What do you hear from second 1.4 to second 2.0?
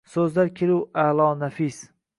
nafis